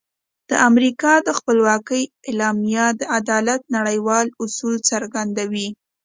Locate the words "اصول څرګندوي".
4.43-5.67